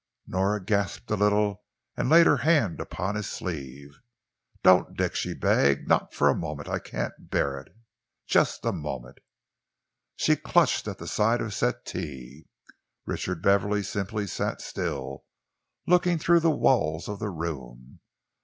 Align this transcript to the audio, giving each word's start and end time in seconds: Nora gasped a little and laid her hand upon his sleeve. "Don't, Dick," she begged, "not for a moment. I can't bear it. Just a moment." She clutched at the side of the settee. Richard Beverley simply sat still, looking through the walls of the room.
Nora 0.25 0.65
gasped 0.65 1.11
a 1.11 1.15
little 1.15 1.61
and 1.95 2.09
laid 2.09 2.25
her 2.25 2.37
hand 2.37 2.79
upon 2.81 3.13
his 3.13 3.29
sleeve. 3.29 3.99
"Don't, 4.63 4.97
Dick," 4.97 5.13
she 5.13 5.35
begged, 5.35 5.87
"not 5.87 6.11
for 6.11 6.27
a 6.27 6.33
moment. 6.35 6.67
I 6.67 6.79
can't 6.79 7.13
bear 7.29 7.59
it. 7.59 7.67
Just 8.25 8.65
a 8.65 8.71
moment." 8.71 9.19
She 10.15 10.35
clutched 10.35 10.87
at 10.87 10.97
the 10.97 11.05
side 11.05 11.39
of 11.39 11.49
the 11.49 11.53
settee. 11.53 12.47
Richard 13.05 13.43
Beverley 13.43 13.83
simply 13.83 14.25
sat 14.25 14.59
still, 14.59 15.23
looking 15.85 16.17
through 16.17 16.39
the 16.39 16.49
walls 16.49 17.07
of 17.07 17.19
the 17.19 17.29
room. 17.29 17.99